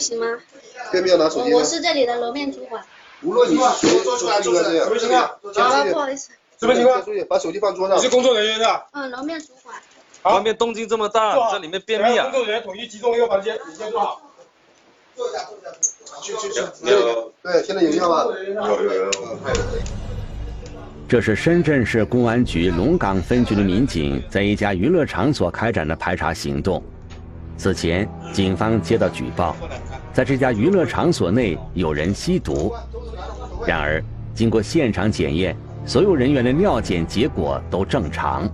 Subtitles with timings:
[0.00, 0.26] 行吗？
[0.90, 2.82] 对面要拿手机我是这里的楼面主管。
[3.22, 4.84] 无论你是谁，都应该这样。
[4.86, 5.20] 什么情况？
[5.54, 6.30] 好了，不好意思。
[6.58, 7.04] 什么情况？
[7.28, 7.96] 把手机放桌上。
[7.98, 8.86] 你是工作人员是吧？
[8.92, 9.76] 嗯，楼面主管。
[10.22, 12.24] 旁边动静这么大，这里面便秘啊！
[12.24, 14.20] 工作人员统一集中一个房间，你先坐好。
[15.14, 16.20] 坐下，坐下。
[16.20, 16.60] 去去去。
[16.90, 17.32] 有。
[17.42, 18.24] 对，现在有效吗？
[18.68, 19.10] 有有有。
[21.08, 26.82] 这是深圳市公安局龙岗分局的民警在一家娱乐场所开展的排查行动。
[27.58, 29.56] 此前，警方接到举报，
[30.12, 32.74] 在这家娱乐场所内有人吸毒。
[33.66, 34.02] 然而，
[34.34, 38.50] 经过现场检验，所有人员的尿检结果都正常。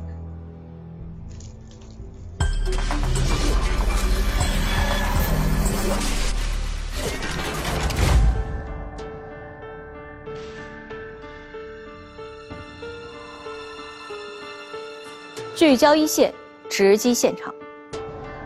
[15.54, 16.32] 聚焦一线，
[16.68, 17.52] 直击现场。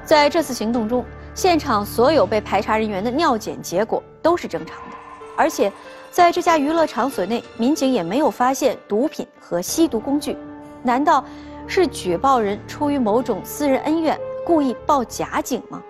[0.04, 4.96] 在这次行动中，现场所有被排查人员的尿检结果都是正常的，
[5.36, 5.72] 而且
[6.10, 10.36] 在这家娱乐场所内，民警也没有发现毒品和吸毒工具。
[10.82, 11.24] 难道
[11.66, 15.82] 是举报人出于某种私人恩怨，故意报假警吗？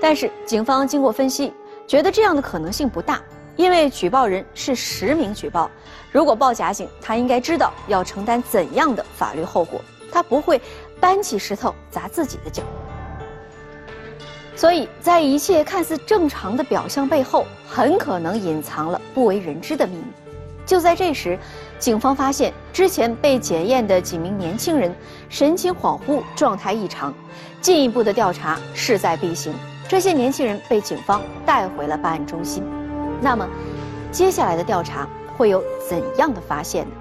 [0.00, 1.52] 但是警方经过分析，
[1.86, 3.20] 觉得这样的可能性不大，
[3.56, 5.70] 因为举报人是实名举报，
[6.10, 9.80] 如果报假警，他应该知道要承担怎样的法律后果，
[10.10, 10.60] 他不会。
[10.98, 12.62] 搬起石头砸自己的脚，
[14.56, 20.04] 所以在一切看似正常的表象背后，很可能隐藏了不为人知的秘密。
[20.64, 21.38] 就在这时，
[21.78, 24.92] 警方发现之前被检验的几名年轻人
[25.28, 27.14] 神情恍惚、状态异常，
[27.60, 29.52] 进一步的调查势在必行。
[29.86, 32.64] 这些年轻人被警方带回了办案中心。
[33.20, 33.46] 那么，
[34.10, 35.06] 接下来的调查
[35.36, 36.92] 会有怎样的发现呢？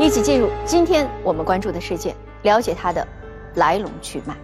[0.00, 3.06] 一起进入今天我们关注的事件，了解它的
[3.56, 4.34] 来龙去脉。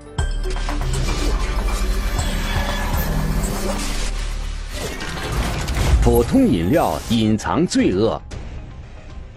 [6.11, 8.19] 普通饮料隐藏罪恶，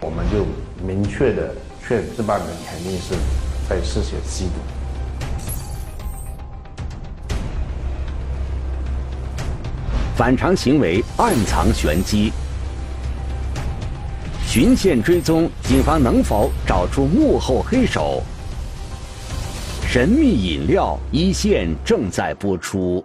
[0.00, 0.46] 我们就
[0.82, 1.54] 明确的
[1.86, 3.14] 确这帮人肯定是
[3.68, 4.52] 在涉嫌吸毒。
[10.16, 12.32] 反常行为暗藏玄机。
[14.46, 18.22] 循线追踪，警方能否找出幕后黑手？
[19.86, 23.04] 神秘饮料一线正在播出。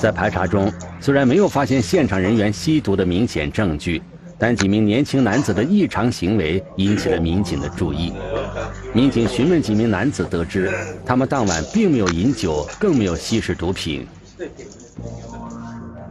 [0.00, 4.02] 在排查中，虽然没有发现现场人员吸毒的明显证据。
[4.38, 8.12] 但几名年轻男子的异常行为引起了民警的注意。
[8.92, 10.68] 民警询问几名男子，得知
[11.06, 14.04] 他们当晚并没有饮酒，更没有吸食毒品。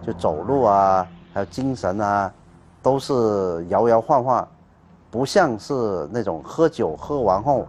[0.08, 2.32] 就走路啊，还有精神啊，
[2.82, 4.48] 都是摇摇晃晃，
[5.10, 7.68] 不像是那种喝酒喝完后，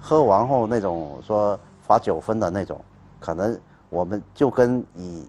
[0.00, 2.82] 喝完后那种说罚酒分的那种。
[3.20, 3.54] 可能
[3.94, 5.22] 我们就跟以，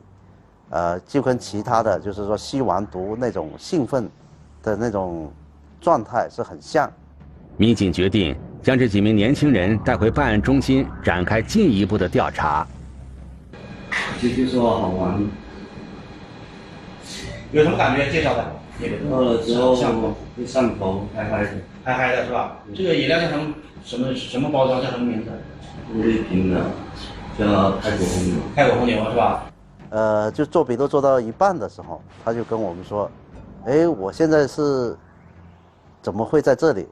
[0.72, 4.09] 呃，就跟其他的就是说吸完毒那种兴奋。
[4.66, 5.31] 的那种
[5.80, 6.92] 状态是很像。
[7.56, 12.66] 民警决定将这几名年轻人带回办案中心，展开进一步的调查。
[14.20, 15.23] 就就说好玩，
[17.52, 18.12] 有什么感觉？
[18.12, 18.44] 介绍的。
[19.08, 19.76] 喝了之后
[20.35, 21.50] 会上头，嗨嗨的。
[21.84, 22.58] 嗨嗨的是吧？
[22.73, 23.53] 这个饮料叫什么？
[23.85, 24.82] 什么什么包装？
[24.82, 25.29] 叫什么名字？
[25.94, 26.66] 玻璃瓶的，
[27.37, 28.35] 叫泰国红牛。
[28.55, 29.43] 泰国红牛是吧？
[29.90, 33.09] 呃，就做笔录做到一半的时候，他就跟我们说。
[33.66, 34.96] 哎，我现在是
[36.02, 36.87] 怎么会在这里？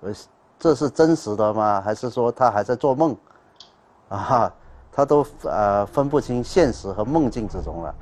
[0.00, 0.12] 呃，
[0.58, 1.82] 这是真实的吗？
[1.84, 3.14] 还是说他还在做梦？
[4.08, 4.50] 啊，
[4.90, 7.94] 他都呃分不清现实和梦境之中了。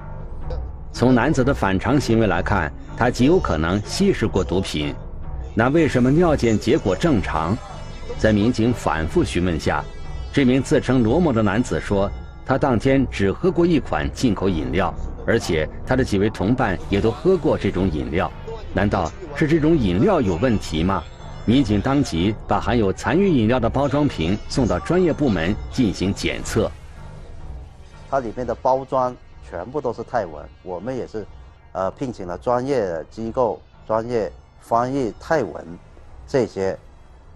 [0.92, 4.94] 从男子的反常行为来看，他极有可能吸食过毒品。
[5.54, 7.56] 那为什么尿检结果正常？
[8.18, 9.82] 在民警反复询问下，
[10.32, 12.10] 这名自称罗某的男子说，
[12.46, 14.92] 他当天只喝过一款进口饮料。
[15.24, 18.32] 而且他的几位同伴也都喝过这种饮料，
[18.74, 21.04] 难道是这种饮料有问题吗？
[21.44, 26.68] 民警当即把含有残余饮料的包装瓶送到专业部门进行检测。
[28.10, 29.14] 它里面的包装
[29.48, 31.24] 全部都是泰文，我们也是，
[31.70, 35.64] 呃，聘请了专业机构、专业翻译泰文
[36.26, 36.76] 这些，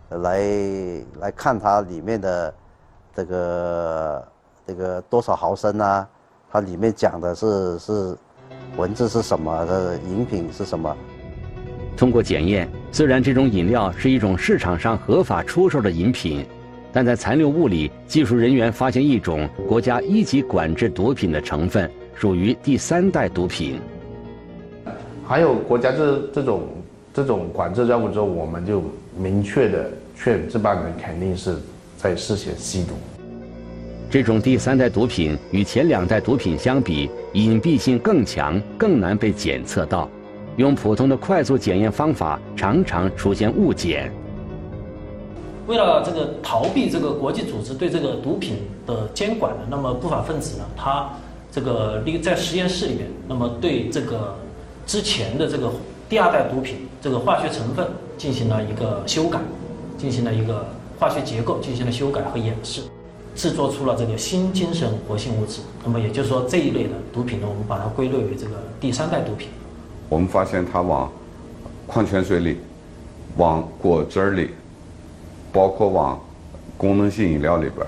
[0.08, 0.40] 来
[1.20, 2.52] 来看它里面的
[3.16, 4.28] 这个
[4.66, 6.06] 这个多少毫升啊。
[6.52, 8.16] 它里面讲的是是
[8.76, 10.94] 文字是什么，它的饮品是什么。
[11.96, 16.46] 通过检验，虽然这种饮料是一种市场上合法出售的饮品，
[16.92, 23.80] 但在残留物里，技术人员发现一种国家一级管制毒品的成分，属于第三代毒品。
[25.26, 26.62] 还有国家这这种
[27.12, 28.82] 这种管制任务之后，我们就
[29.18, 31.56] 明确的确这帮人肯定是
[31.96, 32.94] 在事先吸毒。
[34.08, 40.08] 这种第三代毒品与前两代毒品相比，隐蔽性更强，更难被检测到。
[40.56, 44.10] 用普通的快速检验方法，常常出现误检。
[45.66, 51.10] 为了这个逃避这个国际组织对这个毒品的监管呢，那么不法分子呢，他
[51.50, 54.34] 这个利在实验室里面，那么对这个
[54.86, 55.72] 之前的这个
[56.08, 57.84] 第二代毒品这个化学成分
[58.16, 59.40] 进行了一个修改，
[59.98, 60.64] 进行了一个
[60.98, 62.82] 化学结构进行了修改和演示，
[63.34, 65.60] 制作出了这个新精神活性物质。
[65.84, 69.48] 那么也就是说，这一类的毒品呢，我们把它归类为这个第三代毒品。
[70.08, 71.12] 我们发现它往
[71.86, 72.58] 矿泉水里、
[73.36, 74.50] 往果汁里，
[75.52, 76.18] 包括往
[76.76, 77.86] 功能性饮料里边，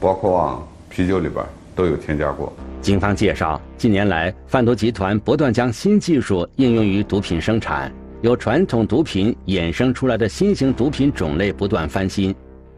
[0.00, 1.44] 包括往啤酒里边
[1.76, 2.52] 都有添加过。
[2.80, 12.32] 警方介绍，近年来贩毒集团不断将新技术应用于毒品生产，由传统毒品衍生出来的新型毒品种类不断翻新。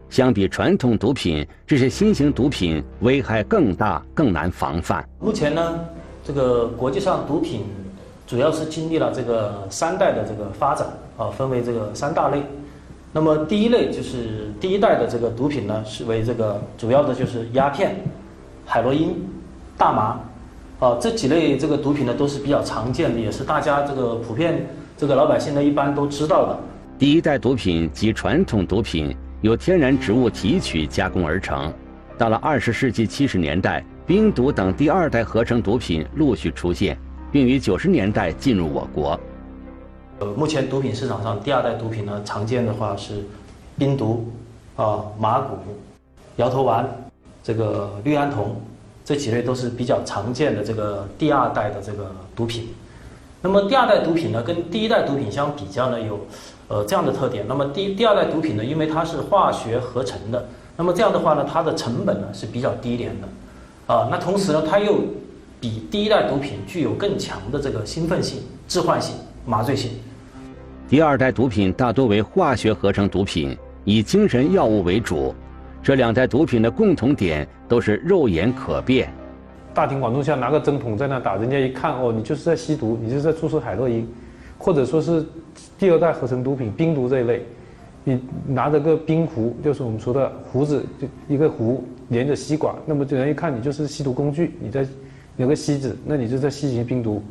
[0.09, 5.07] 相比传统毒品，这些新型毒品危害更大，更难防范。
[5.19, 5.79] 目前呢，
[6.23, 7.61] 这个国际上毒品。
[8.27, 12.41] 主要是经历了这个三代的这个发展啊，分为这个三大类。
[13.13, 17.95] 那么第一类就是第一代的这个毒品呢，是为这个主要的就是鸦片、
[18.65, 19.15] 海洛因、
[19.77, 20.19] 大麻
[20.79, 26.59] 啊这几类这个毒品呢都是比较常见的，也是大家这个普遍这个老百姓呢一般都知道的。
[26.97, 31.73] 第一代毒品及传统毒品由天然植物提取加工而成。
[32.17, 36.97] 到了二十世纪七十年代，冰毒等第二代合成毒品陆续出现。
[37.35, 39.19] 并于九十年代进入我国。
[40.19, 43.25] 呃，目前毒品市场上第二代毒品呢，常见的话是
[43.77, 44.31] 冰毒、
[44.77, 45.57] 啊麻古、
[46.37, 46.87] 摇头丸、
[47.43, 48.55] 这个氯胺酮
[49.03, 52.69] 这几类都是比较常见的这个第二代的这个毒品。
[53.45, 56.19] 那么第二代毒品呢，跟第一代毒品相比较呢，有
[56.67, 57.45] 呃这样的特点。
[57.47, 60.43] 那么第第二代毒品呢，因为它是化学合成的，
[60.75, 63.27] 那么这样的话呢，它的成本呢是比较低廉的，
[63.93, 64.95] 啊，那同时呢，它又
[65.59, 69.15] 比第一代毒品具有更强的这个兴奋性、致幻性、
[69.45, 69.91] 麻醉性。
[70.89, 75.35] 第二代毒品大多为化学合成毒品，以精神药物为主。
[75.83, 79.13] 这两代毒品的共同点都是肉眼可辨。
[79.75, 84.07] 大庭广众下拿个针筒在那打，人家一看哦，你就是在吸毒，你就是在注射海洛因，
[84.57, 85.23] 或者说是
[85.77, 87.45] 第二代合成毒品冰毒这一类，
[88.05, 94.87] 你拿着个冰壶，就是我们说的壶子，就一个壶连着吸管，那么人一看你就是吸毒工具，你在。
[95.37, 97.21] 有个吸子，那你就在吸行冰毒。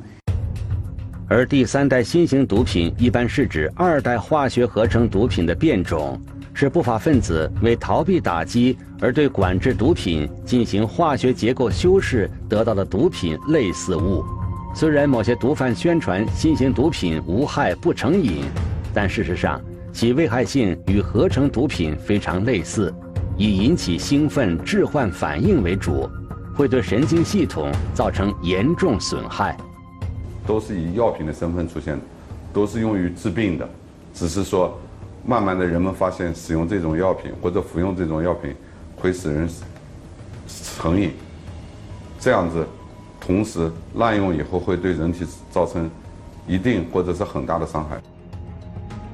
[1.26, 6.20] 而第三代新型毒品一般是指二代化学合成毒品的变种，
[6.54, 14.24] 是不法分子为逃避打击而对管制毒品进行化学结构修饰得到的毒品类似物。
[14.74, 18.44] 虽然某些毒贩宣传新型毒品无害不成瘾，
[18.94, 19.60] 但事实上
[19.92, 22.94] 其危害性与合成毒品非常类似，
[23.36, 26.08] 以引起兴奋、致幻反应为主。
[26.56, 29.56] 会对神经系统造成严重损害，
[30.46, 31.98] 都是以药品的身份出现，
[32.52, 33.68] 都是用于治病的，
[34.14, 34.78] 只是说，
[35.26, 38.54] 慢慢的人们发现使用这种药品或者服用这种药品
[38.96, 39.48] 会使人
[40.46, 41.12] 成瘾，
[42.20, 42.66] 这样子，
[43.20, 45.90] 同时滥用以后会对人体造成
[46.46, 47.98] 一定或者是很大的伤害。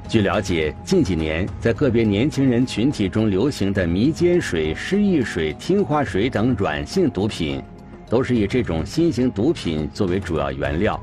[0.09, 7.63] 据了解，近几年在个别年轻人群体中流行的迷奸水、失忆水、听话水等软性毒品，
[8.09, 11.01] 都是以这种新型毒品作为主要原料。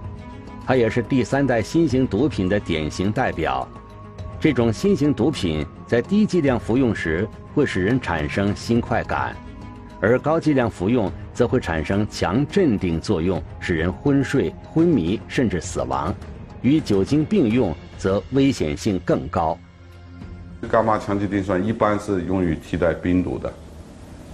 [0.66, 3.66] 它也是第三代新型毒品的典型代表。
[4.39, 9.36] 这种新型毒品在低剂量服用时会使人产生新快感，
[10.00, 16.13] 而高剂量服用则会产生强镇定作用，使人昏睡、昏迷甚至死亡。
[16.62, 17.75] 与酒精并用。
[17.98, 19.58] 则危险性更高。
[20.72, 23.51] 伽马羟基丁酸一般是用于替代冰毒的，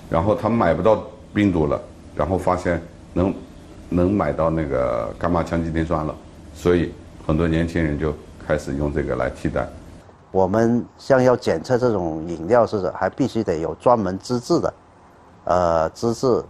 [0.09, 1.01] 然后他买不到
[1.33, 1.81] 冰毒了，
[2.13, 2.81] 然后发现
[3.13, 3.33] 能
[3.87, 6.13] 能买到那个伽马羟基丁酸了，
[6.53, 6.91] 所以
[7.25, 8.13] 很多年轻人就
[8.45, 9.65] 开始用这个来替代。
[10.33, 14.73] 我们像要检测这种饮料似的还必须得有专门资质的，
[15.43, 16.43] 呃，资质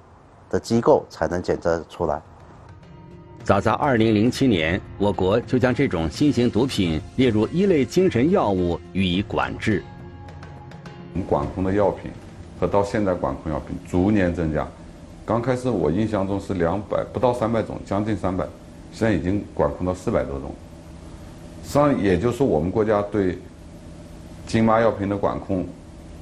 [0.50, 2.22] 的机构才能检测出来。
[3.44, 9.84] 早在2007年，我国就将这种新型毒品列入一类精神药物予以管制。
[11.14, 12.10] 我们管控的药品
[12.58, 14.66] 和到现在管控药品逐年增加。
[15.26, 18.48] 刚开始我印象中是两百不到三百种，将近三百。
[18.94, 20.56] 现在已经管控到四百多种。
[21.66, 23.38] 实际上，也就是说，我们国家对
[24.46, 25.68] 禁麻药品的管控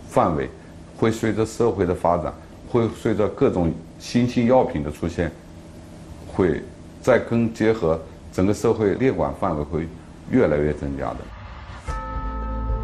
[0.10, 0.50] 范围，
[0.98, 2.34] 会随着社会的发展，
[2.70, 5.32] 会随着各种新型药品的出现，
[6.28, 6.62] 会
[7.02, 8.00] 再跟结合
[8.32, 9.88] 整个社会列管范围会
[10.30, 11.18] 越来越增加的。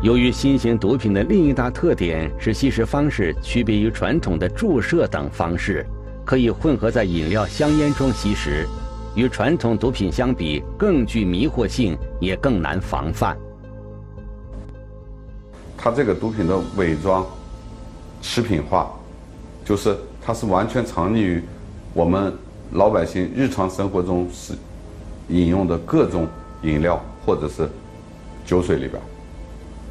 [0.04, 5.86] 由于新型毒品的另一大特点是吸食方式区别于传统的注射等方式，
[6.24, 8.68] 可以混合在饮料、香烟中吸食，
[9.16, 13.36] 与传统毒品相比更具迷惑性，也更难防范。
[15.78, 17.26] 它这个毒品的伪装、
[18.22, 18.92] 食品化，
[19.64, 21.44] 就是它是完全藏匿于
[21.94, 22.34] 我们
[22.72, 24.54] 老百姓日常生活中是
[25.30, 26.28] 饮用的各种
[26.64, 27.70] 饮料或者是
[28.46, 29.02] 酒水里边。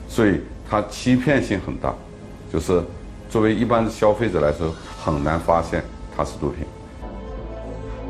[0.09, 1.95] 所以它欺骗性很大，
[2.53, 2.83] 就是
[3.31, 5.83] 作为一般的消费者来说，很难发现
[6.17, 6.67] 它是毒品。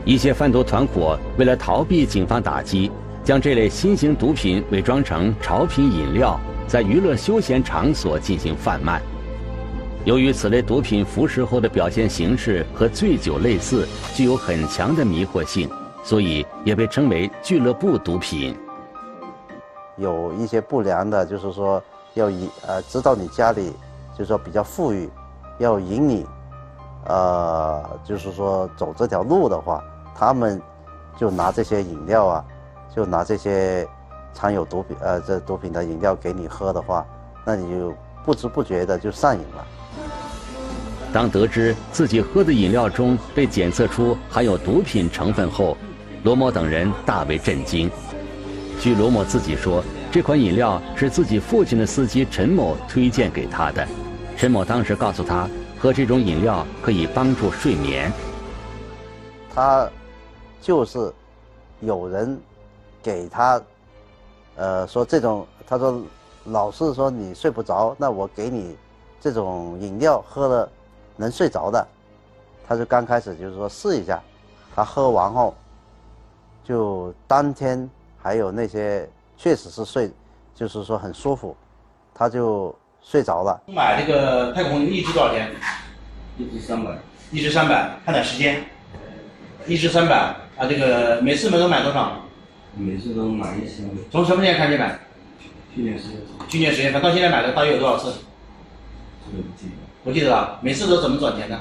[0.05, 2.91] 一些贩毒团伙为了逃避警方打击，
[3.25, 9.01] 将这类新型毒品伪装成潮品饮料，在娱乐休闲场所进行贩卖。
[10.05, 15.69] 由于此类毒品服食后的表现形式和醉酒类似，具有很强的迷惑性，
[16.05, 18.57] 所以也被称为俱乐部毒品。
[19.97, 21.83] 有一些不良的，就是说
[22.15, 23.73] 要引呃知道你家里
[24.13, 25.11] 就是说比较富裕，
[25.59, 26.27] 要引你
[27.07, 29.83] 呃就是说走这条路的话，
[30.15, 30.61] 他们
[31.17, 32.45] 就拿这些饮料啊，
[32.95, 33.89] 就拿这些
[34.37, 37.07] 藏有毒品呃这毒品的饮料给你喝的话，
[37.43, 39.67] 那你就不知不觉的就上瘾了。
[41.11, 45.75] 当得知自己喝的饮料中被检测出含有毒品成分后，
[46.23, 47.91] 罗某等人大为震惊。
[48.79, 53.89] 据罗某自己说，这款饮料是自己父亲的司机陈某推荐给他的。
[54.37, 58.13] 陈某当时告诉他，喝这种饮料可以帮助睡眠。
[59.55, 59.89] 他
[60.61, 61.11] 就是
[61.81, 62.39] 有人
[63.03, 63.59] 给他，
[64.57, 66.03] 呃，说这种，他说
[66.45, 68.77] 老是说你睡不着，那我给你
[69.21, 70.69] 这种饮料喝了
[71.17, 71.87] 能睡着的。
[72.67, 74.21] 他就刚开始就是说试一下，
[74.75, 75.55] 他喝完后
[76.65, 77.89] 就当天。
[78.19, 80.11] 还有那些确实是睡，
[80.53, 81.57] 就是说很舒服，
[82.13, 83.63] 他就睡着了。
[83.69, 85.49] 买这个太空一支多少钱？
[86.37, 86.91] 一支三百。
[87.31, 88.65] 一支三百，看点时间。
[89.65, 90.17] 一支三百
[90.59, 92.21] 啊，这个每次能都买多少？
[92.77, 93.87] 每次都买一箱。
[94.11, 94.99] 从什么时间开始买？
[95.75, 96.49] 去年十月份。
[96.49, 98.13] 去年十月份到现在买的大约有多少次？
[99.25, 99.75] 这个不记得。
[100.05, 100.59] 不记得了。
[100.63, 101.61] 每次都怎么转钱的？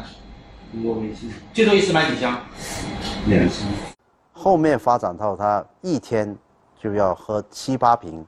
[0.71, 1.31] 通过微信。
[1.53, 2.39] 最多一次买几箱？
[3.27, 3.67] 两箱。
[4.33, 6.35] 后面发展到他一天。
[6.77, 8.23] 就要喝七八瓶，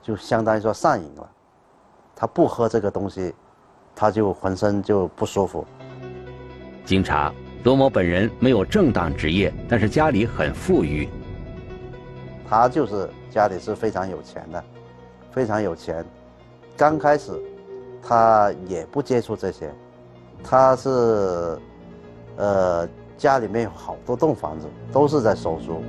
[0.00, 1.30] 就相当于说上瘾了。
[2.16, 3.34] 他不喝这个东西，
[3.94, 5.66] 他就浑身就不舒服。
[6.86, 7.30] 经查，
[7.64, 11.06] 罗某本人没有正当职业，但是家里很富裕。
[12.48, 14.64] 他就是家里是非常有钱的，
[15.30, 16.04] 非常有钱。
[16.76, 17.32] 刚开始，
[18.02, 19.70] 他也不接触这些，
[20.42, 21.58] 他是，
[22.36, 22.88] 呃，
[23.18, 25.82] 家里面有好多栋房子，都是在收租。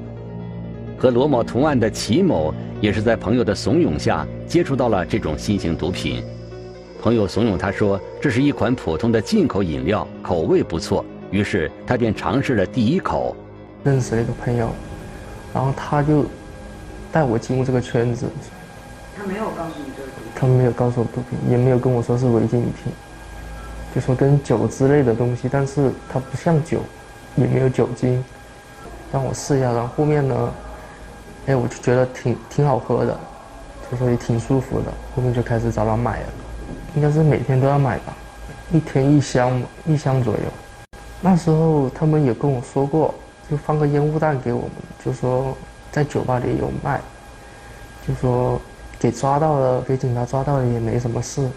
[0.98, 6.22] 和罗某同案的齐某也是在朋友的怂恿下接触到了这种新型毒品。
[7.02, 11.06] 朋友怂恿他说，这是一款普通的进口饮料，口味不错。
[11.32, 13.34] 于是他便尝试了第一口。
[13.84, 14.68] 认识了一个朋友，
[15.54, 16.26] 然后他就
[17.12, 18.28] 带我进入这个圈子。
[19.18, 20.32] 他没有告诉你这是毒品。
[20.36, 22.92] 他没有告诉我毒品，也没有跟我说是违禁品，
[23.94, 26.80] 就说跟酒之类的东西，但是它不像酒，
[27.36, 28.24] 也没有酒精，
[29.12, 29.72] 让我试一下。
[29.72, 30.52] 然后后面呢？
[31.48, 33.20] 哎，我就觉得挺挺好喝的，
[33.90, 36.28] 就说也挺舒服的，后面就开始找他买了，
[36.96, 38.14] 应该是每天都要买吧，
[38.72, 40.42] 一天一箱，一箱左右。
[41.22, 43.16] 那时候他们也跟我说过，
[43.50, 44.72] 就放个烟雾弹给我们，
[45.04, 45.58] 就说
[45.92, 47.02] 在酒吧里有卖，
[48.08, 48.60] 就说
[49.00, 51.50] 给抓到了，给警察抓到了也没什么事，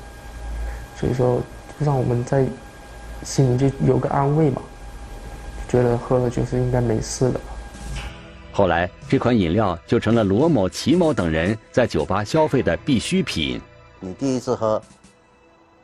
[0.96, 1.40] 所以说
[1.78, 2.46] 就让我们在
[3.22, 4.62] 心里就有个安慰嘛，
[5.68, 7.40] 觉得喝了就是应该没事的。
[8.52, 13.60] 后来，这款饮料就成了罗某、齐某等人在酒吧消费的必需品。
[13.98, 14.82] 你第一次喝，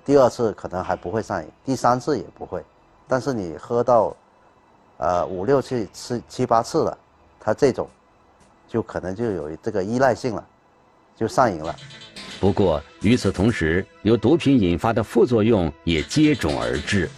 [0.05, 2.63] 第二次可能还不会上瘾，第三次也不会，
[3.07, 4.15] 但是你喝到，
[4.99, 6.99] 呃五六次、七七八次了，
[7.41, 7.89] 它这种，
[8.69, 10.47] 就可能就有这个依赖性了，
[11.17, 11.75] 就上瘾了。
[12.39, 17.11] 不过与此同时，由毒品引发的副作用也接踵而至。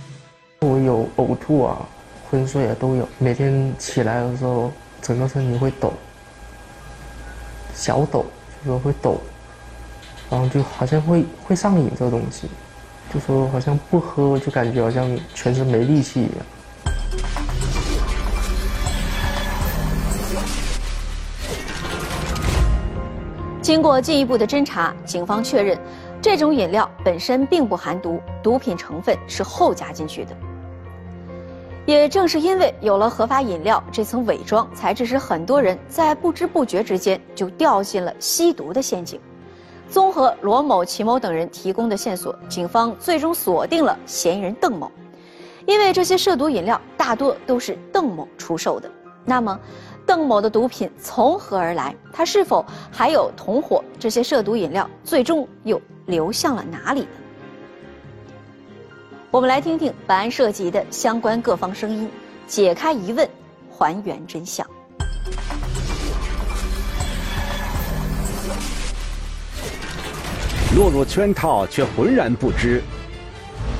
[0.61, 1.87] 我有呕吐啊，
[2.30, 4.73] 昏睡啊都有，每天起来的时候。
[5.02, 5.95] 整个身体会抖，
[7.75, 8.26] 小抖，
[8.62, 9.19] 就说会抖，
[10.28, 12.47] 然后就好像会会上瘾这个东西，
[13.11, 16.37] 就说好像不喝就感觉好像全身没力气一样。
[23.71, 25.79] 经过进一步的侦查，警方确认，
[26.21, 30.37] 这种饮料本身并不含毒，毒品成分是后加进去的。
[31.87, 39.21] 也正是因为有了合法饮料这层伪装，才致使很多人在不知不觉之间就掉进了吸毒的陷阱。
[39.89, 44.91] 综合罗某、齐某等人提供的线索，警方最终锁定了嫌疑人邓某。
[45.65, 48.91] 因为这些涉毒饮料大多都是邓某出售的，
[49.25, 49.57] 那么，
[50.11, 51.95] 邓某的毒品从何而来？
[52.12, 53.85] 他是否还有同伙？
[53.97, 57.07] 这些涉毒饮料最终又流向了哪里呢？
[59.31, 62.11] 我们来听听本案涉及的相关各方声音，
[62.49, 63.29] 解开疑问，
[63.71, 64.67] 还原真相。
[70.75, 72.83] 落入圈套却浑然不知，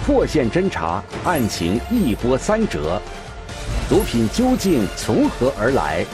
[0.07, 3.03] 破线侦查，案情一波三折，
[3.91, 6.07] 毒品究竟从何而来？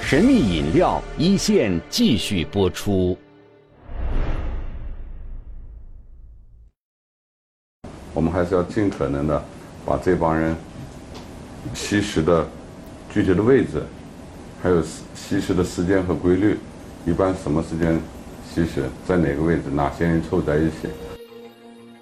[0.00, 3.18] 神秘饮料一线继续播出。
[8.12, 9.44] 我们还是要尽可能的
[9.84, 10.54] 把这帮人
[11.74, 12.48] 吸食的
[13.12, 13.82] 具体的位置，
[14.62, 14.80] 还有
[15.16, 16.56] 吸食的时间和规律，
[17.04, 18.00] 一般什么时间
[18.48, 20.88] 吸食，在哪个位置，哪些人凑在一起。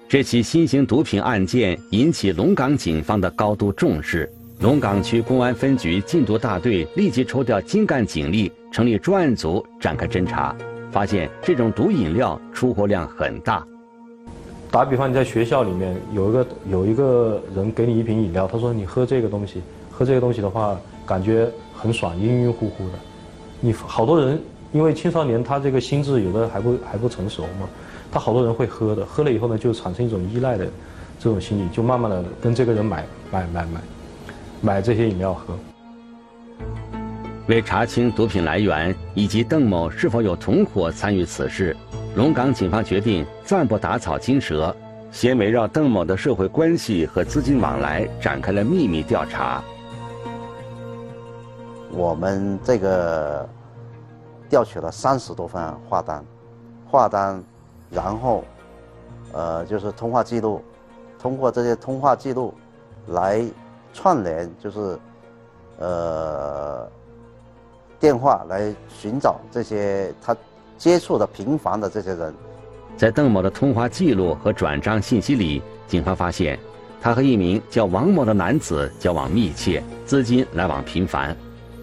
[0.07, 10.55] 这起新型毒品案件引起龙岗警方的高度重视，龙岗区公安分局禁毒大队立即抽调精干警力，成立专案组展开侦查，
[10.91, 13.65] 发现这种毒饮料出货量很大。
[14.71, 19.61] 打比方，你在学校里面有一个有一个人给你一瓶饮料，他说你喝这个东西，
[19.91, 22.93] 喝这个东西的话感觉很爽，晕晕乎乎的。
[23.59, 27.67] 你好多人因为青少年他这个心智有的还不还不成熟嘛，
[28.11, 30.65] 他好多人会喝的，喝了以后呢就产生一种依赖的
[31.19, 33.81] 这种心理，就慢慢的跟这个人买买买买
[34.65, 35.53] 买这些饮料喝。
[37.47, 41.75] 为查清毒品来源以及邓某是否有同伙参与此事。
[42.15, 44.73] 龙岗警方决定暂不打草惊蛇，
[45.11, 49.61] 先围绕邓某的社会关系和资金往来展开了秘密调查。
[51.91, 53.47] 我们这个
[54.49, 56.23] 调取了三十多份话单，
[56.89, 57.43] 话单，
[57.91, 58.45] 然后，
[59.33, 60.61] 呃，就是通话记录，
[61.19, 62.53] 通过这些通话记录
[63.07, 63.43] 来
[63.93, 64.99] 串联，就是
[65.77, 66.89] 呃
[67.99, 70.35] 电话来寻找这些他。
[70.75, 72.33] 接触的频繁的这些人，
[72.97, 76.59] 在邓某的通话记录和转账信息里，警方发现
[76.99, 81.33] 他和一名叫王某的男子交往密切，资金来往频繁。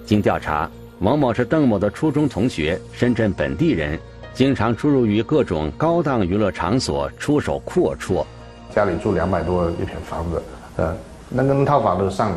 [0.04, 0.68] 经调查，
[0.98, 3.98] 王某是邓某的初中同学，深圳本地人，
[4.34, 8.26] 经常出入于各种高档娱乐场所，出手阔绰。
[8.74, 10.42] 家里住两百多一平房子，
[10.76, 10.94] 呃，
[11.30, 12.32] 那那套房都上，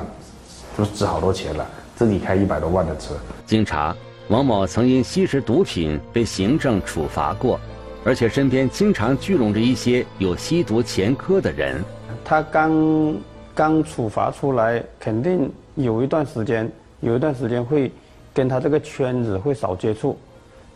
[0.77, 1.67] 都值好多钱了。
[1.95, 3.15] 自己开一百多万的车。
[3.45, 3.95] 经查。
[4.29, 7.59] 王某曾因吸食毒品被行政处罚过，
[8.05, 11.83] 而且身边经常聚拢着一些有吸毒前科的人。
[12.23, 13.15] 他刚
[13.53, 17.91] 刚处罚出来，肯定有一段时间，有一段时间会
[18.33, 20.17] 跟他这个圈子会少接触。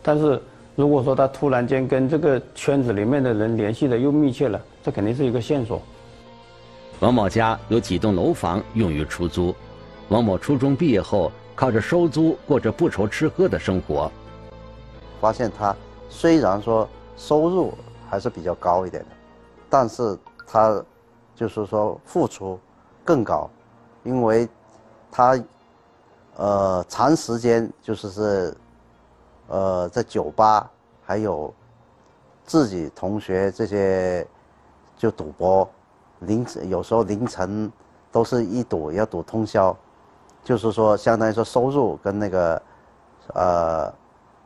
[0.02, 0.40] 但是
[0.76, 5.80] 如果说他突然间跟这个圈子里面的人联系的又密切了，这肯定是一个线索。
[7.00, 9.54] 王某家有几栋楼房用于出租。
[10.08, 11.32] 王某初中毕业后。
[11.58, 14.08] 靠着收租过着不愁吃喝的生活。
[15.20, 15.74] 发现他
[16.08, 17.74] 虽然说收入
[18.08, 19.08] 还是比较高一点的，
[19.68, 20.80] 但是他
[21.34, 22.56] 就是说付出
[23.04, 23.50] 更高，
[24.04, 24.48] 因为
[25.10, 25.36] 他
[26.36, 28.56] 呃长时间就是是
[29.48, 30.70] 呃在酒吧
[31.04, 31.52] 还有
[32.44, 34.24] 自己同学这些
[34.96, 35.68] 就赌博，
[36.20, 37.70] 凌晨有时候凌晨
[38.10, 39.76] 都是一赌要赌通宵。
[40.44, 42.62] 就是说，相当于说收入跟那个，
[43.34, 43.92] 呃，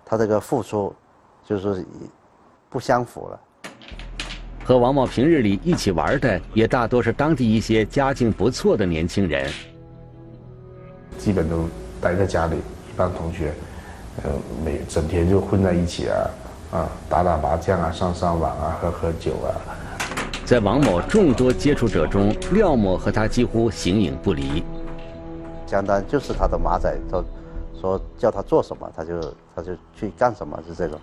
[0.05, 0.93] 他这个付出，
[1.45, 1.87] 就是
[2.69, 3.41] 不相符了。
[4.65, 9.49] 和王某平日里一起玩的，也大多是当地一些家境不错的年轻人。
[11.19, 11.69] 基本都
[12.01, 13.55] 待在家里，一帮同学，
[14.25, 14.31] 呃，
[14.65, 16.31] 每整天就混在一起啊，
[16.73, 19.55] 啊，打打麻将啊，上上网啊，喝喝酒啊。
[20.53, 24.62] 在王某众多接触者中，廖某和他几乎形影不离。
[25.67, 27.25] 相当就是他的马仔，说
[27.81, 29.19] 说叫他做什么，他就
[29.57, 31.01] 他就去干什么，是这种。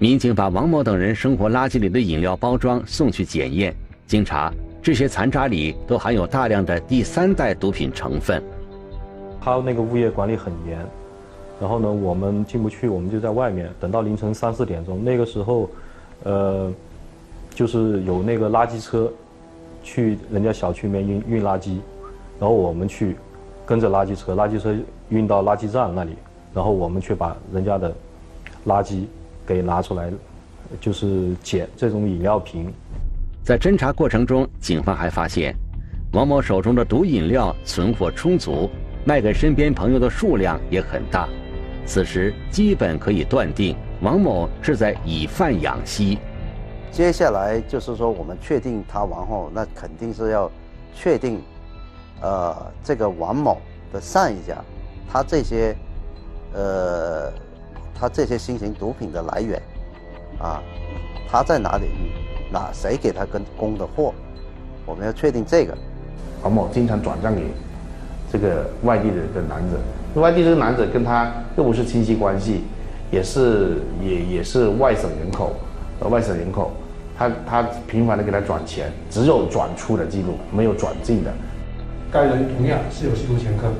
[0.00, 3.72] 民警把王某等人生活垃圾里的饮料包装送去检验，
[4.04, 4.52] 经查，
[4.82, 8.42] 这些残渣里都含有大量的第三代毒品成分。
[9.40, 10.84] 他那个物业管理很严，
[11.60, 15.04] 然后呢，我们进不去，我们就在外面等到凌晨三四点钟。
[15.04, 15.70] 那个时候，
[16.24, 16.68] 呃，
[17.56, 19.12] 就是有那个垃圾车
[19.82, 21.78] 去人家小区里面运运垃圾，
[22.38, 23.16] 然后我们去。
[23.68, 24.72] 跟着垃圾车，垃圾车
[25.08, 26.12] 运到垃圾站那里，
[26.54, 27.92] 然后我们去把人家的
[28.64, 29.06] 垃圾
[29.44, 30.08] 给拿出来，
[30.80, 32.72] 就是捡这种饮料瓶。
[33.42, 35.52] 在侦查过程中，警方还发现，
[36.12, 38.70] 王某手中的毒饮料存货充足，
[39.04, 41.28] 卖给身边朋友的数量也很大。
[41.84, 46.16] 此时基本可以断定，王某是在以贩养吸。
[46.92, 50.50] 接下来就是说，我们确定他王后，那肯定是要
[50.94, 51.42] 确定，
[52.22, 53.58] 呃，这个王某
[53.92, 54.56] 的上一家，
[55.12, 55.76] 他这些，
[56.54, 57.30] 呃，
[57.94, 59.60] 他这些新型毒品的来源，
[60.38, 60.62] 啊，
[61.30, 61.90] 他在哪里，
[62.50, 64.14] 哪谁给他跟供的货，
[64.86, 65.76] 我们要确定这个。
[66.42, 67.42] 王某经常转账给
[68.32, 69.78] 这个外地的一个男子，
[70.18, 72.62] 外地这个男子跟他又不是亲戚关系，
[73.10, 75.52] 也是也也是外省人口，
[76.00, 76.72] 呃，外省人口。
[77.18, 81.32] 他他频繁的给他转钱，只有转出的记录，没有转进的。
[82.12, 83.72] 该人同样是有吸毒前科。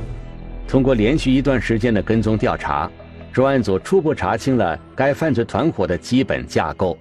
[0.66, 2.90] 通过连续一段时间的跟踪调查，
[3.32, 6.96] 专案组初步查清了该犯罪团伙的基本架构。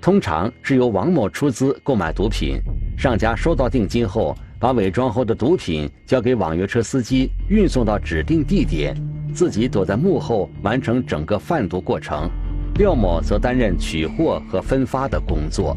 [0.00, 2.58] 通常是由王某出资购买毒品，
[2.96, 8.96] 上家收到定金后，把伪装后的毒品交给网约车司机运送到指定地点，
[9.34, 12.30] 自己躲在幕后完成整个贩毒过程。
[12.78, 15.76] 廖某则担任取货和分发的工作，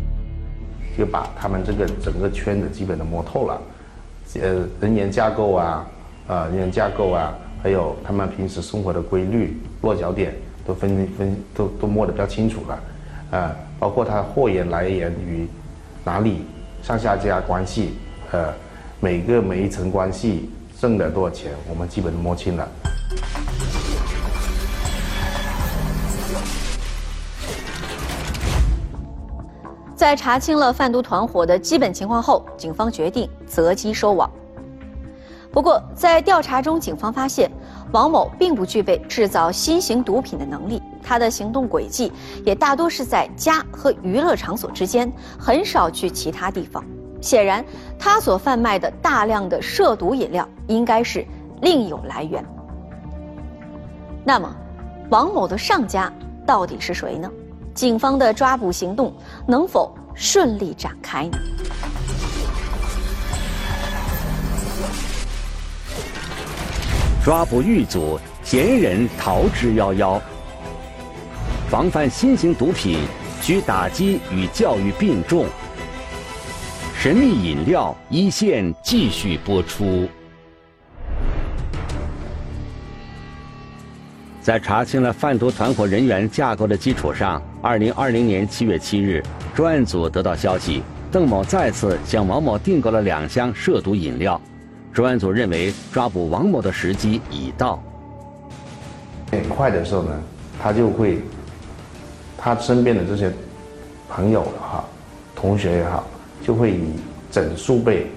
[0.97, 3.61] 就把他们这个整个圈子基本都摸透了，
[4.41, 5.85] 呃，人员架构啊，
[6.25, 10.33] 啊，人员架构啊，还有他们平时生活的规律、落脚点
[10.65, 15.45] 都分分都都摸得比较清楚了，啊，包括他货源来源于
[16.05, 16.45] 哪里、
[16.81, 17.89] 上下家关系，
[18.31, 18.53] 呃，
[19.01, 22.65] 每个每一层关系挣了多少钱，我们基本都摸清了。
[30.05, 34.29] 在查清了贩毒团伙的基本情况后，警方决定择机收网。
[35.51, 37.49] 不过，在调查中，警方发现
[37.91, 42.11] 王某并不具备制造新型毒品的能力，他的行动轨迹
[42.45, 46.85] 也大多是在家和娱乐场所之间，很少去其他地方。
[47.19, 47.65] 显然，
[47.97, 51.25] 他所贩卖的大量的涉毒饮料应该是
[51.61, 52.45] 另有来源。
[54.23, 54.55] 那么，
[55.09, 56.13] 王某的上家
[56.45, 57.27] 到底是谁呢？
[57.75, 59.13] 警方的抓捕行动
[59.45, 61.29] 能否顺利展开？
[67.21, 70.21] 抓捕遇阻，嫌疑人逃之夭夭。
[71.69, 72.99] 防范新型毒品
[73.41, 75.45] 需打击与教育并重。
[76.97, 80.07] 神秘饮料一线继续播出。
[84.45, 89.23] 在查清了贩毒团伙人员架构的基础上，二零二零年七月七日，
[89.55, 94.39] 专案组得到消息，邓某再次向王某订购了两箱涉毒饮料。
[94.93, 97.81] 专案组认为，抓捕王某的时机已到。
[99.31, 100.21] 很快的时候呢，
[100.61, 101.23] 他就会，
[102.37, 103.33] 他身边的这些
[104.07, 104.85] 朋友哈，
[105.35, 106.03] 同学也好，
[106.45, 106.93] 就会以
[107.31, 108.11] 整数倍，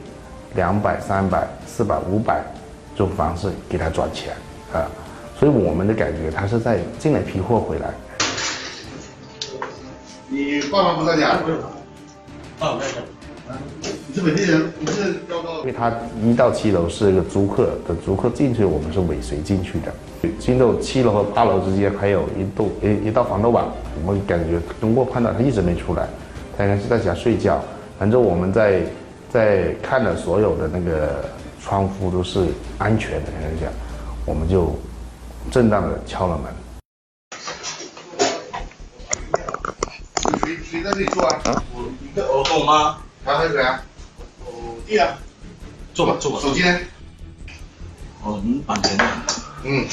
[0.56, 2.44] 两百、三百、四百、五百
[2.94, 4.34] 这种方式给他转钱
[4.74, 4.84] 啊。
[5.38, 7.94] 所以我们的感觉，他是在进来批货回来。
[10.28, 11.38] 你爸妈不在家？
[12.58, 12.94] 爸爸在家。
[14.08, 14.72] 你是本地人？
[14.80, 15.60] 你是要到？
[15.60, 19.94] 因为他一到七楼是一个租客的租客进去，我们是尾随进去的。
[20.40, 23.72] 进到七楼和八楼之间还有一栋一一道防盗网，
[24.04, 26.08] 我们感觉通过判断他一直没出来，
[26.56, 27.62] 他应该是在家睡觉。
[27.96, 28.82] 反正我们在
[29.30, 31.24] 在看了所有的那个
[31.62, 32.44] 窗户都是
[32.76, 33.68] 安全的情况下，
[34.26, 34.76] 我们就。
[35.50, 36.54] 正当的敲了门。
[40.42, 41.40] 谁谁在这里坐啊？
[41.74, 42.98] 我一个我跟我妈。
[43.24, 43.82] 还有谁啊？
[44.44, 45.18] 我弟啊。
[45.94, 46.38] 坐吧坐吧。
[46.40, 46.78] 手机呢？
[48.22, 49.04] 哦，坂田的。
[49.64, 49.86] 嗯。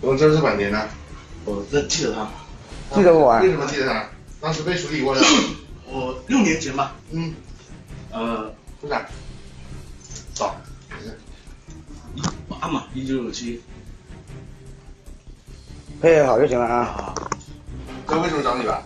[0.00, 0.88] 怎么真是坂田的？
[1.44, 2.28] 我这记得他。
[2.94, 3.40] 记得我啊？
[3.40, 4.08] 为什么记得他？
[4.40, 5.20] 当时被处理过的。
[5.86, 6.94] 我 六年前吧。
[7.10, 7.34] 嗯。
[8.10, 9.02] 呃，多少？
[10.34, 10.56] 找。
[12.48, 13.62] 八嘛，一九九七。
[16.00, 17.14] 配合好就行了啊！
[18.04, 18.82] 哥为什么找你了？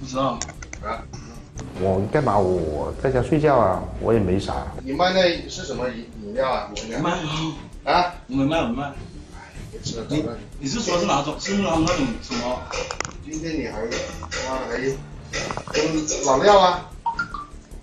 [0.00, 0.38] 不知道。
[0.82, 1.02] 啊？
[1.80, 2.38] 我干嘛？
[2.38, 4.54] 我在家睡觉啊，我也没啥。
[4.82, 6.70] 你卖那是什么饮饮料啊？
[6.74, 7.10] 我卖
[7.92, 8.14] 啊？
[8.28, 8.92] 我没卖，我没卖。
[10.08, 10.24] 你
[10.60, 11.34] 你是说是哪种？
[11.38, 12.60] 是那那种什么？
[13.24, 14.96] 今天你还妈还跟
[16.24, 16.88] 老廖啊？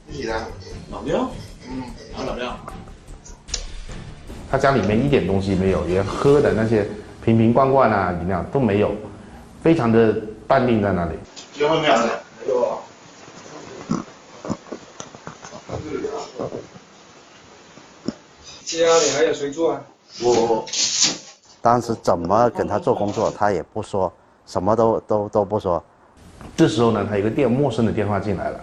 [0.09, 0.47] 一起的。
[0.89, 1.29] 老廖？
[1.69, 1.83] 嗯，
[2.17, 2.57] 哪老廖？
[4.49, 6.87] 他家里面一点东西没有，连喝的那些。
[7.23, 8.91] 瓶瓶罐罐啊，饮料都没有，
[9.61, 10.13] 非常的
[10.47, 11.11] 淡定在那里。
[11.53, 11.95] 结婚没有？
[11.95, 12.03] 没
[12.49, 12.81] 有。
[18.65, 19.81] 家里还有谁住啊？
[20.23, 20.65] 我。
[21.61, 24.11] 当时怎么跟他做工作，他也不说
[24.47, 25.83] 什么都都都不说。
[26.55, 28.59] 这时候呢，他有个电陌生的电话进来了，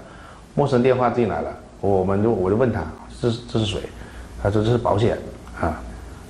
[0.54, 2.82] 陌生电话进来了，我们就我就问他
[3.20, 3.82] 这是这是谁？
[4.42, 5.16] 他说这是保险
[5.60, 5.80] 啊，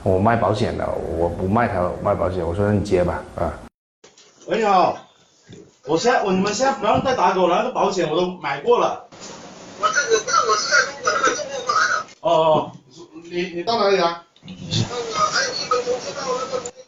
[0.02, 2.46] 我卖保险的，我不卖他卖保险。
[2.46, 3.52] 我说你接吧啊。
[4.46, 4.96] 喂，你好，
[5.86, 9.04] 我现在我你们现在不让再打给我了，那个保险我都买过了。
[9.80, 12.06] 我这我不是我是在中国那个中国过来的。
[12.20, 12.72] 哦哦，
[13.30, 14.24] 你你到哪里啊？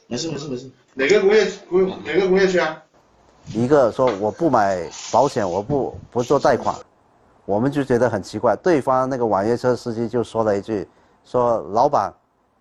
[0.07, 0.71] 没事没事没事。
[0.95, 2.83] 哪个工业工哪个工业区啊？
[3.55, 6.75] 一个说我不买保险，我不不做贷款，
[7.45, 8.57] 我们就觉得很奇怪。
[8.57, 10.89] 对方那个网约车司机就说了一句，
[11.25, 12.13] 说老板，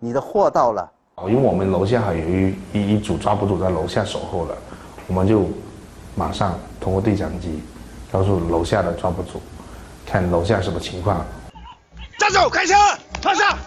[0.02, 0.90] 你的货到了。
[1.28, 4.56] 因为我们楼下还有一一一组抓捕组在楼下守候了，
[5.06, 5.46] 我们就
[6.14, 7.62] 马上通过对讲机
[8.10, 9.38] 告诉楼下的抓捕组，
[10.06, 11.22] 看楼下什么情况。
[12.18, 12.48] 站住！
[12.48, 12.78] 开枪！
[13.20, 13.58] 趴下！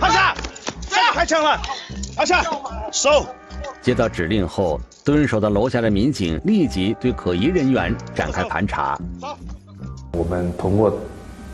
[0.00, 0.34] 趴下！
[0.88, 1.60] 下开枪了！
[2.16, 2.42] 趴下！
[2.90, 3.26] 收。
[3.82, 8.98] 接到指令后，蹲守在楼下的民警立即对可疑人员展开盘查。
[10.12, 10.90] 我们通过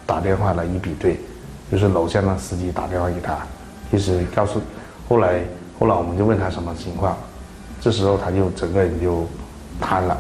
[0.07, 1.19] 打电话来一比对，
[1.73, 3.45] 就是楼下那司机打电话给他，
[3.95, 4.61] 就是告诉，
[5.09, 5.45] 后来
[5.79, 7.17] 后来我们就问他什么情况，
[7.81, 9.25] 这时候他就整个人就
[9.81, 10.19] 瘫了。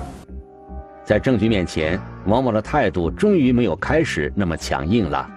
[1.04, 5.28] 在证据面前，王某的态度终于没有开始那么强硬了。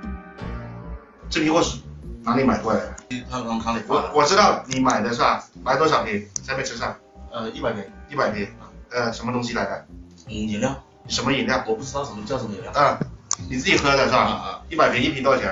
[1.31, 1.79] 这批货是
[2.21, 2.95] 哪里买过来的？
[3.27, 5.43] 他从厂里我我知道你买的是吧？
[5.63, 6.23] 买多少瓶？
[6.45, 6.95] 在没车上？
[7.31, 7.83] 呃，一百瓶。
[8.07, 8.47] 一百瓶。
[8.91, 9.85] 呃，什么东西来的？
[10.27, 10.75] 嗯，饮料。
[11.07, 11.63] 什么饮料？
[11.67, 12.71] 我不知道什么叫什么饮料。
[12.73, 12.99] 啊，
[13.49, 14.19] 你自己喝的是吧？
[14.19, 15.51] 啊一百瓶一瓶多少钱？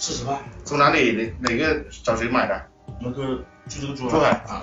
[0.00, 0.36] 四十万。
[0.64, 2.60] 从哪里哪哪个找谁买的？
[3.00, 4.30] 那个就这个珠珠海。
[4.48, 4.60] 啊，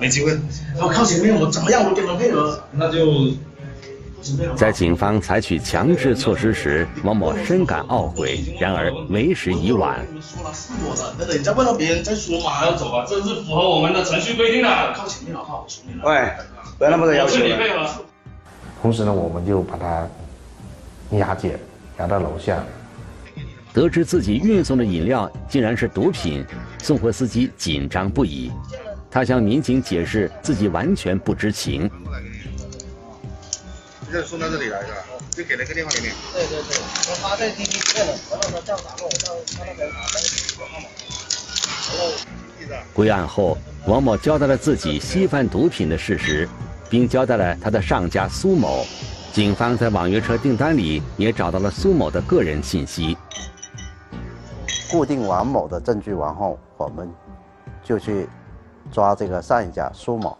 [0.00, 0.34] 没机会。
[0.80, 2.62] 我靠前面，我怎么样我都跟他配合。
[2.72, 3.34] 那就。
[4.56, 10.04] 在警方采取强制措施时，王某深感懊悔，然而为时已晚。
[10.20, 14.92] 说了是我的，那等你再问到别人再说嘛，还要走啊，这是符合我们的程序规定的。
[14.96, 15.66] 靠前面好不好？
[16.02, 16.28] 喂，
[16.76, 17.38] 不要那么多要求。
[18.82, 20.08] 同时呢，我们就把他
[21.16, 21.56] 押解，
[22.00, 22.64] 押到楼下。
[23.76, 26.42] 得知自己运送的饮料竟然是毒品，
[26.82, 28.50] 送货司机紧张不已。
[29.10, 31.90] 他向民警解释自己完全不知情。
[34.10, 34.98] 就送到这里来是吧？
[35.30, 36.06] 就给了个电话给你。
[36.32, 36.78] 对对对，
[37.10, 39.64] 我发在滴滴对了，我到时候叫打过，我到他
[42.70, 42.76] 那。
[42.94, 46.48] 归案后，王某交代了自己吸贩毒品的事实，
[46.88, 48.86] 并交代了他的上家苏某。
[49.34, 53.14] 警方在网约车订单里也找到了苏某的个人信息。
[54.90, 57.10] 固定王某的证据完后，我们
[57.82, 58.28] 就去
[58.90, 60.36] 抓这个上一家苏某。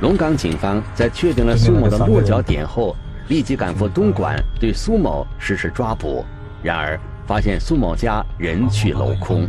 [0.00, 2.94] 龙岗警方在确定了苏某的落脚点后，
[3.28, 6.24] 立即赶赴东莞对苏某实施抓捕。
[6.62, 9.48] 然而，发现苏某家人去楼空。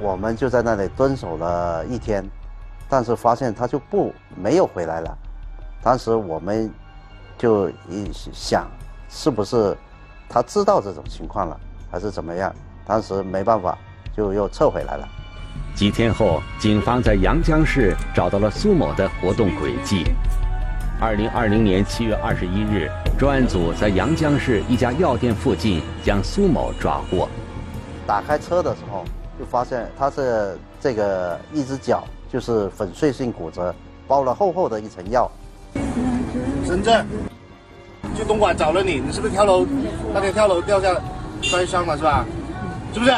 [0.00, 2.28] 我们就在那里蹲守了一天，
[2.88, 5.18] 但是发现他就不没有回来了。
[5.82, 6.72] 当时我们
[7.38, 8.68] 就一想，
[9.08, 9.76] 是不是
[10.32, 11.58] 他知道这种情况了，
[11.90, 12.54] 还是怎么样？
[12.86, 13.76] 当时没办法，
[14.16, 15.08] 就又撤回来了。
[15.74, 20.04] 几天后，警方在阳江市找到了苏某的活动轨迹。
[21.00, 22.88] 二零二零年七月二十一日，
[23.18, 27.28] 专案组在阳江市一家药店附近将苏某抓获。
[28.06, 29.04] 打开车的时候，
[29.36, 33.74] 就发现他是这个一只脚就是粉碎性骨折，
[34.06, 35.28] 包了厚厚的一层药。
[36.64, 37.04] 深圳，
[38.16, 39.66] 去东莞找了你，你是不是跳楼？
[40.12, 40.94] 那天跳楼掉下
[41.42, 42.24] 摔伤了是吧？
[42.92, 43.12] 是不是？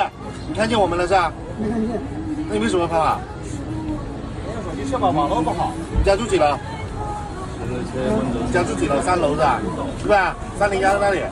[0.48, 1.32] 你看见我们了是吧？
[1.58, 2.00] 没看见。
[2.48, 3.20] 那你为什么跑啊？
[4.92, 5.72] 网络不好。
[5.96, 6.56] 你家住几楼？
[8.46, 9.00] 你家住几楼？
[9.00, 9.60] 三楼是吧？
[10.02, 10.36] 是吧？
[10.58, 11.22] 三零幺那里。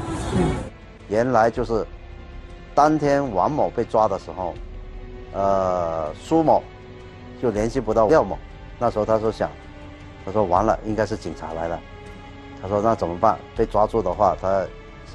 [1.09, 1.87] 原来就是
[2.75, 4.55] 当天王某被抓的时候，
[5.35, 6.63] 呃，苏某
[7.43, 8.39] 就联系不到廖某。
[8.79, 9.51] 那时候他说想，
[10.25, 11.79] 他说完了，应该是警察来了。
[12.63, 13.39] 他说那怎么办？
[13.57, 14.67] 被抓住的话，他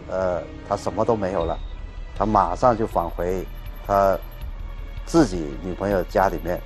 [0.10, 1.58] 呃他什么都没有了，
[2.18, 3.46] 他马上就返回
[3.86, 4.18] 他
[5.06, 6.60] 自己女朋友家里面，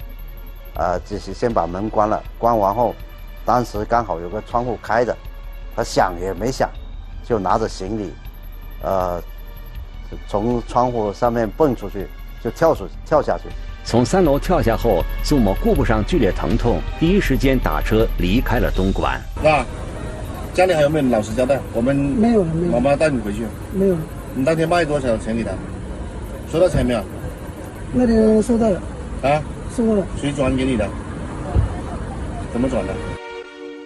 [0.76, 2.96] 啊，就是先把门关了，关完后，
[3.46, 5.16] 当时刚好有个窗户开着，
[5.76, 6.70] 他想也没想，
[7.26, 8.14] 就拿着行李，
[8.82, 9.22] 呃，
[10.28, 12.08] 从窗户上面蹦出去，
[12.42, 13.44] 就跳出跳下去。
[13.84, 19.20] 从三楼跳下后，苏某顾不上剧烈疼痛，第一时间打车离开了东莞。
[19.42, 19.66] 那
[20.60, 21.58] 家里还有没有老实交代？
[21.74, 22.74] 我们没有了，没有。
[22.74, 23.46] 妈妈带你回去。
[23.72, 24.02] 没有了。
[24.36, 25.52] 你当天卖多少钱给他？
[26.52, 27.02] 收到钱没有？
[27.94, 28.82] 那天收到了。
[29.24, 29.42] 啊？
[29.74, 30.06] 收到了。
[30.18, 30.86] 谁转给你的？
[32.52, 32.94] 怎么转的？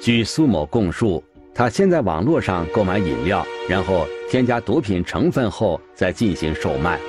[0.01, 6.99] 据苏某供述，他先在网络上购买饮料，然后添加毒品成分后再进行售卖。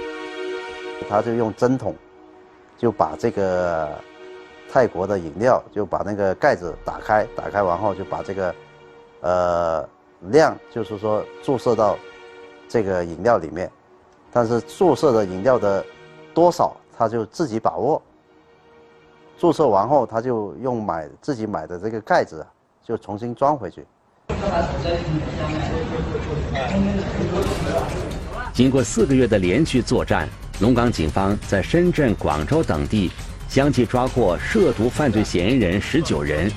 [1.09, 1.96] 他就用针筒，
[2.77, 3.88] 就把这个
[4.70, 8.55] 泰国的饮料，就把那个盖子打开，打开完后就把这个
[9.25, 9.89] 呃
[10.31, 11.99] 量，就是说注射到
[12.69, 13.71] 这个饮料里面，
[14.31, 15.83] 但是注射的饮料的
[16.35, 18.01] 多少他就自己把握。
[19.39, 22.47] 注射完后，他就用买自己买的这个盖子，
[22.85, 23.87] 就重新装回去。
[28.53, 30.29] 经过四个月的连续作战，
[30.61, 33.11] 龙岗警方在深圳、广州等地
[33.49, 36.51] 相继抓获涉毒犯罪嫌疑人十九人，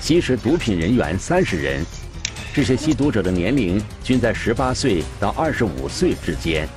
[0.00, 1.84] 吸食毒品人员三十人。
[2.54, 6.68] 这些吸毒者的年龄均在十八岁到二十五岁之间。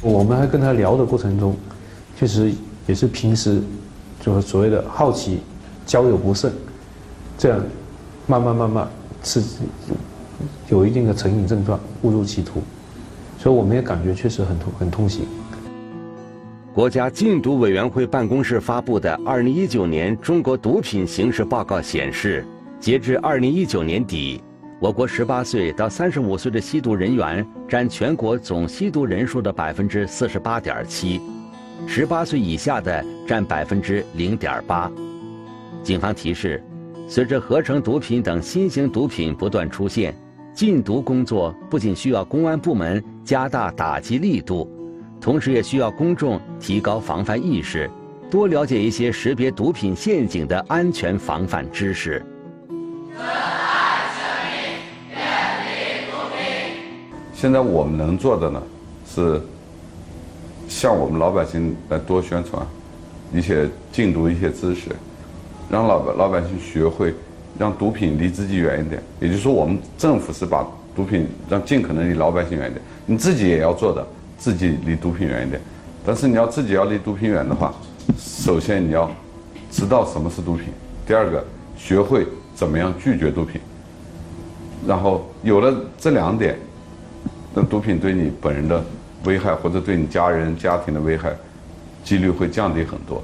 [0.00, 1.54] 我们还跟他聊的过程中，
[2.18, 2.50] 确实
[2.86, 3.60] 也是平时
[4.18, 5.40] 就是所谓的好奇、
[5.84, 6.50] 交友不慎，
[7.36, 7.62] 这样
[8.26, 8.88] 慢慢慢慢
[9.22, 9.42] 是
[10.70, 12.62] 有一定的成瘾症状，误入歧途，
[13.38, 15.28] 所以我们也感觉确实很痛很痛心。
[16.72, 22.42] 国家禁毒委员会办公室发布的《二零一九年中国毒品形势报告》显示，
[22.78, 24.40] 截至二零一九年底，
[24.78, 31.20] 我国十八岁到三十五岁的吸毒人员占全国总吸毒人数的百分之四十八点七，
[31.86, 34.90] 十八岁以下的占百分之零点八。
[35.82, 36.62] 警方提示，
[37.08, 40.14] 随着合成毒品等新型毒品不断出现，
[40.54, 44.70] 禁毒工作不仅需要公安部门加大打击力度。
[45.18, 47.90] 同时，也需要公众提高防范意识，
[48.30, 52.24] 多了解一些识别毒品陷阱的安全防范知识。
[57.34, 58.62] 现在我们能做的呢，
[59.06, 59.40] 是
[60.68, 62.66] 向我们老百姓来多宣传
[63.32, 64.90] 一些禁毒一些知识，
[65.70, 67.14] 让老百老百姓学会
[67.58, 69.02] 让毒品离自己远一点。
[69.20, 74.04] 也就是说，我们政府是把毒品让尽可能离老百姓远一点，你自己也要做的。
[74.38, 75.58] 自己离毒品远一点，
[76.04, 77.74] 但是你要自己要离毒品远的话，
[78.18, 79.10] 首先你要
[79.70, 80.66] 知道什么是毒品，
[81.06, 81.42] 第二个
[81.74, 83.60] 学会怎么样拒绝毒品，
[84.86, 86.58] 然后有了这两点，
[87.52, 88.82] 那毒品对你本人的
[89.24, 91.36] 危害或者对你家人家庭的危害，
[92.02, 93.22] 几率会降低很多。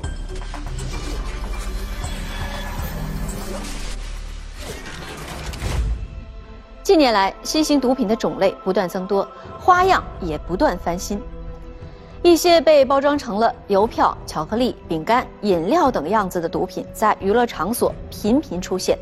[6.82, 9.26] 近年来，新型毒品的种类不断增多，
[9.58, 11.18] 花样也不断翻新。
[12.22, 18.96] 一些被包装成了邮票、巧克力、饼干、饮料等样子的毒品，在娱乐场所频频出现。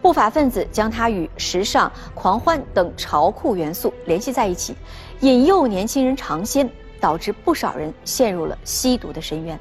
[0.00, 4.76] 不法分子将它与时尚、狂欢等潮酷元素联系在一起，
[5.18, 9.58] 引诱年轻人尝鲜，导致不少人陷入了吸毒的深渊。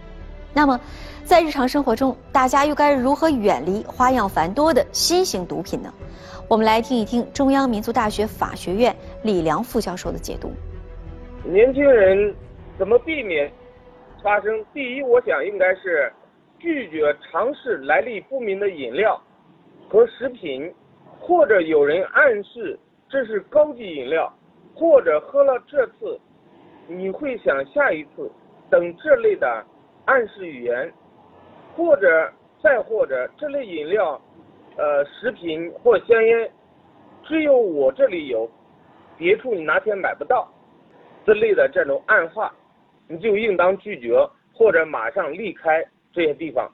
[0.54, 0.80] 那么，
[1.26, 5.92] 在日常生活中，大家又该如何远离花样繁多的新型毒品呢？
[6.48, 10.52] 我们来听一听中央民族大学法学院李良副教授的解读。
[11.44, 12.34] 年轻人
[12.80, 13.52] 怎么避免
[14.24, 14.66] 发生？
[14.74, 16.10] 第一，我想应该是
[16.58, 19.22] 拒绝尝试来历不明的饮料
[19.90, 20.74] 和食品，
[21.20, 24.34] 或者有人暗示这是高级饮料，
[24.74, 26.18] 或者喝了这次
[26.88, 28.32] 你会想下一次
[28.70, 29.62] 等这类的
[30.06, 30.90] 暗示语言，
[31.76, 32.32] 或者
[32.64, 34.20] 再或者这类饮料。
[34.78, 36.50] 呃，食品或香烟，
[37.24, 38.50] 只有我这里有，
[39.18, 40.50] 别处你哪天买不到，
[41.26, 42.54] 之类的这种暗话，
[43.10, 44.16] 你就应当拒绝
[44.54, 46.72] 或者马上离开这些地方。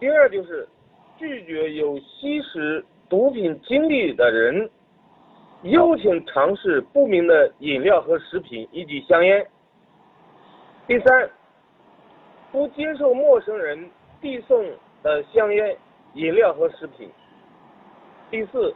[0.00, 0.66] 第二就是
[1.18, 4.70] 拒绝有吸食毒品经历的人
[5.64, 9.46] 邀请尝试不明的饮料和食品以及香烟。
[10.86, 11.28] 第三，
[12.50, 13.90] 不接受陌生人
[14.22, 14.64] 递送
[15.02, 15.76] 的香烟。
[16.16, 17.10] 饮料和食品。
[18.30, 18.72] 第四，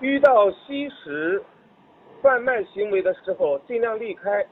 [0.00, 1.42] 遇到吸食、
[2.22, 4.42] 贩卖行为的时候，尽量离开，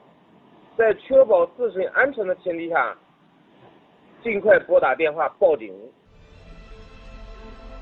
[0.78, 2.96] 在确保自身安全的前提下，
[4.22, 5.74] 尽快拨打电话报警。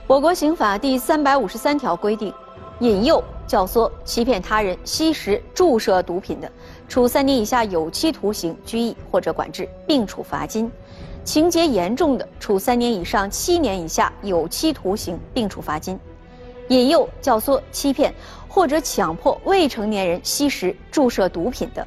[0.07, 2.33] 我国刑法第三百五十三条规定，
[2.81, 6.51] 引诱、教唆、欺骗他人吸食、注射毒品的，
[6.89, 10.73] 处三年以下有期徒刑、拘役或者管制，并处罚金。
[11.23, 15.99] 情节严重的，处三年以上七年以下有期徒刑，并处罚金；
[16.69, 18.15] 引诱、教唆、欺骗
[18.49, 21.87] 或者强迫未成年人吸食、注射毒品的，